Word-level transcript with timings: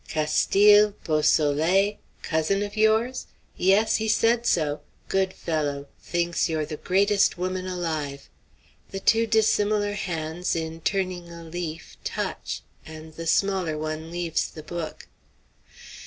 Castille, 0.09 0.95
Beausoleil 1.03 1.97
cousin 2.23 2.63
of 2.63 2.75
yours? 2.75 3.27
Yes, 3.55 3.97
he 3.97 4.07
said 4.07 4.47
so; 4.47 4.81
good 5.09 5.31
fellow, 5.31 5.85
thinks 6.01 6.49
you're 6.49 6.65
the 6.65 6.77
greatest 6.77 7.37
woman 7.37 7.67
alive." 7.67 8.27
The 8.89 8.99
two 8.99 9.27
dissimilar 9.27 9.93
hands, 9.93 10.55
in 10.55 10.81
turning 10.81 11.29
a 11.29 11.43
leaf, 11.43 11.97
touch, 12.03 12.63
and 12.83 13.13
the 13.13 13.27
smaller 13.27 13.77
one 13.77 14.09
leaves 14.09 14.47
the 14.49 14.63
book. 14.63 15.07